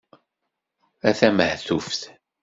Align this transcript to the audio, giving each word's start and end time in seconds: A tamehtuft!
A 1.09 1.11
tamehtuft! 1.19 2.01